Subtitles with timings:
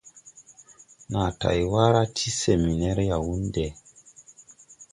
[1.11, 3.67] Nàa tayge wara ti seminɛr Yawunde.